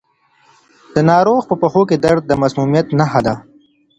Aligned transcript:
د 0.95 0.97
ناروغ 1.09 1.41
په 1.49 1.55
پښو 1.61 1.81
کې 1.89 1.97
درد 2.05 2.21
د 2.27 2.31
مسمومیت 2.41 2.87
نښه 2.99 3.19
نه 3.21 3.21
ده. 3.25 3.35